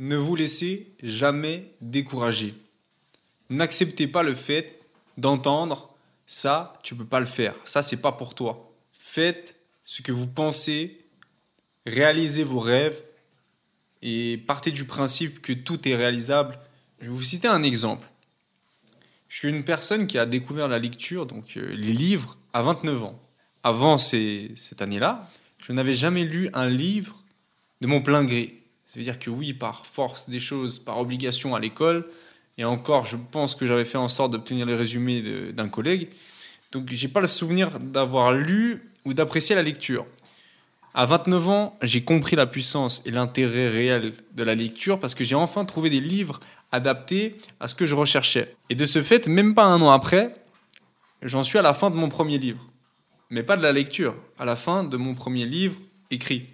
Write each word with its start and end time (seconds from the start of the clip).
Ne 0.00 0.16
vous 0.16 0.34
laissez 0.34 0.88
jamais 1.02 1.70
décourager. 1.82 2.54
N'acceptez 3.50 4.06
pas 4.06 4.22
le 4.22 4.34
fait 4.34 4.80
d'entendre 5.18 5.94
ça, 6.24 6.78
tu 6.82 6.94
peux 6.94 7.04
pas 7.04 7.20
le 7.20 7.26
faire. 7.26 7.54
Ça, 7.66 7.82
c'est 7.82 8.00
pas 8.00 8.12
pour 8.12 8.34
toi. 8.34 8.72
Faites 8.92 9.56
ce 9.84 10.00
que 10.00 10.10
vous 10.10 10.26
pensez, 10.26 11.04
réalisez 11.84 12.44
vos 12.44 12.60
rêves 12.60 13.02
et 14.00 14.38
partez 14.46 14.70
du 14.70 14.86
principe 14.86 15.42
que 15.42 15.52
tout 15.52 15.86
est 15.86 15.96
réalisable. 15.96 16.58
Je 17.00 17.06
vais 17.06 17.12
vous 17.12 17.22
citer 17.22 17.48
un 17.48 17.62
exemple. 17.62 18.08
Je 19.28 19.36
suis 19.36 19.48
une 19.48 19.64
personne 19.64 20.06
qui 20.06 20.18
a 20.18 20.24
découvert 20.24 20.68
la 20.68 20.78
lecture, 20.78 21.26
donc 21.26 21.56
euh, 21.56 21.74
les 21.74 21.92
livres, 21.92 22.38
à 22.54 22.62
29 22.62 23.04
ans. 23.04 23.20
Avant 23.62 23.98
cette 23.98 24.80
année-là, 24.80 25.28
je 25.58 25.72
n'avais 25.72 25.92
jamais 25.92 26.24
lu 26.24 26.48
un 26.54 26.68
livre 26.68 27.22
de 27.82 27.86
mon 27.86 28.00
plein 28.00 28.24
gré. 28.24 28.59
Ça 28.90 28.98
veut 28.98 29.04
dire 29.04 29.20
que 29.20 29.30
oui, 29.30 29.52
par 29.52 29.86
force 29.86 30.28
des 30.28 30.40
choses, 30.40 30.80
par 30.80 30.98
obligation 30.98 31.54
à 31.54 31.60
l'école, 31.60 32.08
et 32.58 32.64
encore, 32.64 33.04
je 33.04 33.16
pense 33.16 33.54
que 33.54 33.64
j'avais 33.64 33.84
fait 33.84 33.98
en 33.98 34.08
sorte 34.08 34.32
d'obtenir 34.32 34.66
les 34.66 34.74
résumés 34.74 35.52
d'un 35.52 35.68
collègue. 35.68 36.08
Donc, 36.72 36.90
j'ai 36.90 37.06
pas 37.06 37.20
le 37.20 37.28
souvenir 37.28 37.78
d'avoir 37.78 38.32
lu 38.32 38.82
ou 39.04 39.14
d'apprécier 39.14 39.54
la 39.54 39.62
lecture. 39.62 40.06
À 40.92 41.06
29 41.06 41.48
ans, 41.48 41.78
j'ai 41.82 42.02
compris 42.02 42.34
la 42.34 42.46
puissance 42.46 43.00
et 43.06 43.12
l'intérêt 43.12 43.68
réel 43.68 44.12
de 44.34 44.42
la 44.42 44.56
lecture 44.56 44.98
parce 44.98 45.14
que 45.14 45.22
j'ai 45.22 45.36
enfin 45.36 45.64
trouvé 45.64 45.88
des 45.88 46.00
livres 46.00 46.40
adaptés 46.72 47.36
à 47.60 47.68
ce 47.68 47.76
que 47.76 47.86
je 47.86 47.94
recherchais. 47.94 48.56
Et 48.70 48.74
de 48.74 48.86
ce 48.86 49.04
fait, 49.04 49.28
même 49.28 49.54
pas 49.54 49.66
un 49.66 49.80
an 49.82 49.90
après, 49.90 50.34
j'en 51.22 51.44
suis 51.44 51.58
à 51.58 51.62
la 51.62 51.74
fin 51.74 51.90
de 51.90 51.94
mon 51.94 52.08
premier 52.08 52.38
livre. 52.38 52.68
Mais 53.30 53.44
pas 53.44 53.56
de 53.56 53.62
la 53.62 53.70
lecture, 53.70 54.16
à 54.36 54.44
la 54.44 54.56
fin 54.56 54.82
de 54.82 54.96
mon 54.96 55.14
premier 55.14 55.46
livre 55.46 55.76
écrit. 56.10 56.48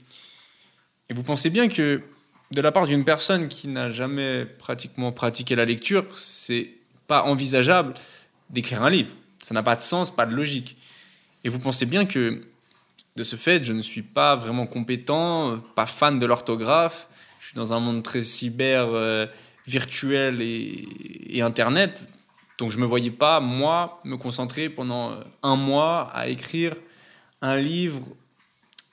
Et 1.08 1.14
vous 1.14 1.22
pensez 1.22 1.48
bien 1.48 1.68
que 1.68 2.02
de 2.52 2.60
la 2.60 2.72
part 2.72 2.86
d'une 2.86 3.04
personne 3.04 3.48
qui 3.48 3.68
n'a 3.68 3.90
jamais 3.90 4.46
pratiquement 4.46 5.12
pratiqué 5.12 5.56
la 5.56 5.64
lecture, 5.64 6.04
c'est 6.16 6.70
pas 7.06 7.24
envisageable 7.24 7.94
d'écrire 8.50 8.82
un 8.82 8.90
livre. 8.90 9.12
Ça 9.42 9.54
n'a 9.54 9.62
pas 9.62 9.76
de 9.76 9.80
sens, 9.80 10.14
pas 10.14 10.26
de 10.26 10.34
logique. 10.34 10.76
Et 11.44 11.48
vous 11.48 11.58
pensez 11.58 11.86
bien 11.86 12.06
que 12.06 12.40
de 13.16 13.22
ce 13.22 13.36
fait, 13.36 13.64
je 13.64 13.72
ne 13.72 13.82
suis 13.82 14.02
pas 14.02 14.36
vraiment 14.36 14.66
compétent, 14.66 15.58
pas 15.74 15.86
fan 15.86 16.18
de 16.18 16.26
l'orthographe. 16.26 17.08
Je 17.40 17.46
suis 17.46 17.54
dans 17.54 17.72
un 17.72 17.80
monde 17.80 18.02
très 18.02 18.22
cyber, 18.22 18.88
euh, 18.88 19.26
virtuel 19.66 20.40
et, 20.42 20.88
et, 21.30 21.42
Internet. 21.42 22.08
Donc 22.58 22.72
je 22.72 22.76
ne 22.76 22.82
me 22.82 22.86
voyais 22.86 23.10
pas, 23.10 23.40
moi, 23.40 24.00
me 24.04 24.16
concentrer 24.16 24.68
pendant 24.68 25.12
euh, 25.12 25.20
un 25.42 25.56
mois 25.56 26.10
à 26.12 26.28
écrire 26.28 26.74
un 27.42 27.56
livre 27.56 28.00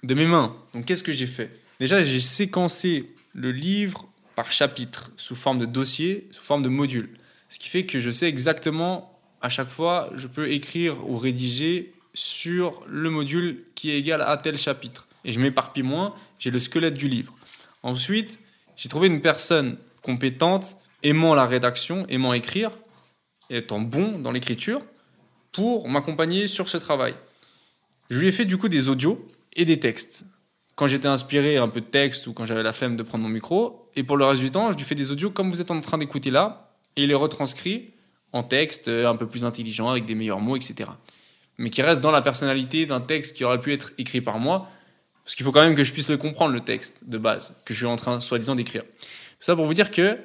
de 0.04 0.14
mes 0.14 0.26
mains. 0.26 0.56
Donc 0.74 0.86
qu'est-ce 0.86 1.04
que 1.04 1.12
j'ai 1.12 1.28
fait? 1.28 1.50
Déjà, 1.80 2.04
j'ai 2.04 2.20
séquencé 2.20 3.14
le 3.34 3.52
livre 3.52 4.08
par 4.36 4.52
chapitre, 4.52 5.12
sous 5.18 5.36
forme 5.36 5.60
de 5.60 5.66
dossier, 5.66 6.28
sous 6.32 6.44
forme 6.44 6.64
de 6.64 6.70
module. 6.70 7.10
Ce 7.50 7.60
qui 7.60 7.70
fait 7.70 7.86
que 7.86 8.00
je 8.00 8.10
sais 8.10 8.28
exactement, 8.28 9.20
à 9.42 9.50
chaque 9.50 9.70
fois, 9.70 10.10
je 10.16 10.28
peux 10.28 10.52
écrire 10.52 11.08
ou 11.08 11.18
rédiger 11.18 11.94
sur 12.14 12.82
le 12.88 13.10
module 13.10 13.66
qui 13.76 13.92
est 13.92 13.98
égal 13.98 14.22
à 14.22 14.38
tel 14.38 14.58
chapitre. 14.58 15.08
Et 15.26 15.32
je 15.32 15.40
m'éparpille 15.40 15.84
moins, 15.84 16.14
j'ai 16.40 16.52
le 16.52 16.60
squelette 16.60 16.94
du 16.96 17.08
livre. 17.08 17.34
Ensuite, 17.84 18.40
j'ai 18.76 18.90
trouvé 18.90 19.08
une 19.08 19.22
personne 19.22 19.78
compétente, 20.02 20.78
aimant 21.04 21.36
la 21.36 21.46
rédaction, 21.46 22.06
aimant 22.08 22.34
écrire, 22.34 22.72
et 23.50 23.58
étant 23.58 23.80
bon 23.80 24.20
dans 24.20 24.32
l'écriture, 24.32 24.80
pour 25.52 25.88
m'accompagner 25.88 26.48
sur 26.48 26.70
ce 26.70 26.78
travail. 26.78 27.14
Je 28.10 28.20
lui 28.20 28.28
ai 28.28 28.32
fait 28.32 28.46
du 28.46 28.58
coup 28.58 28.70
des 28.70 28.90
audios 28.90 29.26
et 29.56 29.66
des 29.66 29.80
textes. 29.80 30.26
Quand 30.76 30.88
j'étais 30.88 31.08
inspiré, 31.08 31.58
un 31.58 31.68
peu 31.68 31.82
de 31.82 31.86
texte 31.86 32.28
ou 32.28 32.34
quand 32.34 32.46
j'avais 32.46 32.64
la 32.64 32.74
flemme 32.74 32.96
de 32.96 33.04
prendre 33.04 33.24
mon 33.24 33.30
micro. 33.30 33.90
Et 33.96 34.04
pour 34.04 34.18
le 34.18 34.26
reste 34.26 34.42
du 34.42 34.50
temps, 34.50 34.72
je 34.72 34.78
lui 34.78 34.84
fais 34.84 34.96
des 34.96 35.12
audios 35.12 35.30
comme 35.30 35.50
vous 35.50 35.62
êtes 35.62 35.72
en 35.72 35.80
train 35.82 35.98
d'écouter 35.98 36.32
là, 36.32 36.72
et 36.96 37.04
il 37.04 37.10
les 37.10 37.16
retranscrit 37.16 37.92
en 38.32 38.42
texte 38.42 38.88
un 38.88 39.16
peu 39.16 39.28
plus 39.28 39.46
intelligent, 39.46 39.90
avec 39.90 40.06
des 40.06 40.16
meilleurs 40.16 40.40
mots, 40.40 40.56
etc 40.56 40.90
mais 41.58 41.70
qui 41.70 41.82
reste 41.82 42.02
dans 42.02 42.12
la 42.12 42.22
personnalité 42.22 42.86
d'un 42.86 43.02
texte 43.02 43.36
qui 43.36 43.44
aurait 43.44 43.60
pu 43.60 43.74
être 43.74 43.94
écrit 43.98 44.22
par 44.22 44.40
moi, 44.40 44.70
parce 45.24 45.36
qu'il 45.36 45.46
faut 45.46 45.52
quand 45.52 45.64
même 45.64 45.76
que 45.76 45.84
je 45.84 45.94
puisse 45.94 46.10
le 46.10 46.18
comprendre, 46.18 46.54
le 46.54 46.62
texte 46.62 47.08
de 47.08 47.18
base, 47.18 47.56
que 47.66 47.74
je 47.74 47.80
suis 47.80 47.86
en 47.86 47.96
train, 47.96 48.20
soi-disant, 48.20 48.56
d'écrire. 48.56 48.84
Ça 49.40 49.56
pour 49.56 49.66
vous 49.66 49.74
dire 49.74 49.92
que 49.92 50.18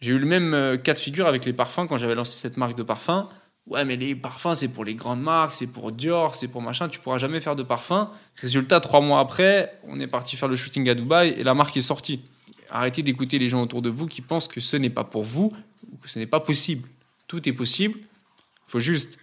j'ai 0.00 0.12
eu 0.12 0.18
le 0.18 0.26
même 0.26 0.52
euh, 0.54 0.76
cas 0.76 0.92
de 0.92 0.98
figure 0.98 1.26
avec 1.26 1.44
les 1.44 1.52
parfums 1.52 1.86
quand 1.88 1.96
j'avais 1.96 2.14
lancé 2.14 2.36
cette 2.36 2.56
marque 2.56 2.76
de 2.76 2.82
parfums. 2.82 3.26
Ouais, 3.66 3.84
mais 3.86 3.96
les 3.96 4.14
parfums, 4.14 4.54
c'est 4.54 4.68
pour 4.68 4.84
les 4.84 4.94
grandes 4.94 5.22
marques, 5.22 5.54
c'est 5.54 5.68
pour 5.68 5.90
Dior, 5.90 6.34
c'est 6.34 6.48
pour 6.48 6.60
machin, 6.60 6.88
tu 6.88 7.00
pourras 7.00 7.16
jamais 7.16 7.40
faire 7.40 7.56
de 7.56 7.62
parfum. 7.62 8.10
Résultat, 8.36 8.80
trois 8.80 9.00
mois 9.00 9.20
après, 9.20 9.78
on 9.84 9.98
est 10.00 10.06
parti 10.06 10.36
faire 10.36 10.48
le 10.48 10.56
shooting 10.56 10.88
à 10.90 10.94
Dubaï 10.94 11.30
et 11.30 11.44
la 11.44 11.54
marque 11.54 11.76
est 11.76 11.80
sortie. 11.80 12.20
Arrêtez 12.68 13.02
d'écouter 13.02 13.38
les 13.38 13.48
gens 13.48 13.62
autour 13.62 13.80
de 13.80 13.88
vous 13.88 14.06
qui 14.06 14.20
pensent 14.20 14.48
que 14.48 14.60
ce 14.60 14.76
n'est 14.76 14.90
pas 14.90 15.04
pour 15.04 15.22
vous 15.22 15.50
ou 15.90 15.96
que 15.96 16.10
ce 16.10 16.18
n'est 16.18 16.26
pas 16.26 16.40
possible. 16.40 16.88
Tout 17.26 17.48
est 17.48 17.52
possible. 17.52 17.98
Il 18.00 18.70
faut 18.70 18.80
juste 18.80 19.18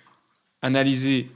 analyser 0.63 1.29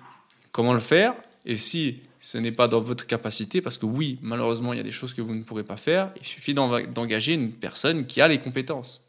comment 0.52 0.74
le 0.74 0.80
faire 0.80 1.14
et 1.46 1.58
si 1.58 2.00
ce 2.20 2.40
n'est 2.40 2.52
pas 2.52 2.68
dans 2.68 2.80
votre 2.80 3.06
capacité, 3.06 3.62
parce 3.62 3.78
que 3.78 3.86
oui, 3.86 4.18
malheureusement, 4.24 4.74
il 4.74 4.78
y 4.78 4.80
a 4.80 4.84
des 4.84 4.92
choses 4.92 5.14
que 5.14 5.22
vous 5.22 5.36
ne 5.36 5.44
pourrez 5.44 5.64
pas 5.64 5.78
faire, 5.78 6.12
il 6.20 6.26
suffit 6.26 6.56
d'engager 6.56 7.34
une 7.34 7.52
personne 7.52 8.08
qui 8.08 8.20
a 8.20 8.28
les 8.28 8.40
compétences. 8.40 9.05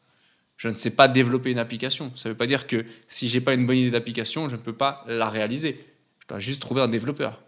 Je 0.56 0.68
ne 0.68 0.72
sais 0.72 0.90
pas 0.90 1.08
développer 1.08 1.50
une 1.50 1.58
application. 1.58 2.12
Ça 2.16 2.28
ne 2.28 2.34
veut 2.34 2.36
pas 2.36 2.46
dire 2.46 2.66
que 2.66 2.84
si 3.08 3.28
j'ai 3.28 3.40
pas 3.40 3.54
une 3.54 3.66
bonne 3.66 3.76
idée 3.76 3.90
d'application, 3.90 4.48
je 4.48 4.56
ne 4.56 4.60
peux 4.60 4.72
pas 4.72 5.04
la 5.06 5.28
réaliser. 5.28 5.84
Je 6.20 6.26
dois 6.28 6.40
juste 6.40 6.60
trouver 6.60 6.80
un 6.80 6.88
développeur. 6.88 7.40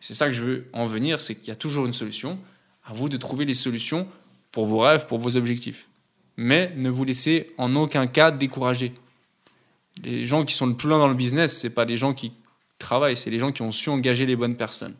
C'est 0.00 0.14
ça 0.14 0.26
que 0.26 0.34
je 0.34 0.44
veux 0.44 0.66
en 0.74 0.86
venir, 0.86 1.20
c'est 1.20 1.34
qu'il 1.34 1.48
y 1.48 1.52
a 1.52 1.56
toujours 1.56 1.86
une 1.86 1.94
solution. 1.94 2.38
À 2.84 2.92
vous 2.92 3.08
de 3.08 3.16
trouver 3.16 3.46
les 3.46 3.54
solutions 3.54 4.06
pour 4.52 4.66
vos 4.66 4.80
rêves, 4.80 5.06
pour 5.06 5.18
vos 5.18 5.36
objectifs. 5.36 5.88
Mais 6.36 6.72
ne 6.76 6.90
vous 6.90 7.04
laissez 7.04 7.52
en 7.56 7.74
aucun 7.74 8.06
cas 8.06 8.30
décourager. 8.30 8.92
Les 10.02 10.26
gens 10.26 10.44
qui 10.44 10.52
sont 10.52 10.66
le 10.66 10.76
plus 10.76 10.88
loin 10.88 10.98
dans 10.98 11.08
le 11.08 11.14
business, 11.14 11.56
c'est 11.56 11.70
pas 11.70 11.84
les 11.84 11.96
gens 11.96 12.12
qui 12.12 12.32
travail, 12.78 13.16
c'est 13.16 13.30
les 13.30 13.38
gens 13.38 13.52
qui 13.52 13.62
ont 13.62 13.72
su 13.72 13.88
engager 13.88 14.26
les 14.26 14.36
bonnes 14.36 14.56
personnes. 14.56 14.94